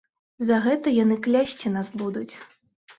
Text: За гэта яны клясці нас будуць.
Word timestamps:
За 0.47 0.57
гэта 0.65 0.95
яны 1.03 1.19
клясці 1.29 1.77
нас 1.77 1.95
будуць. 2.03 2.29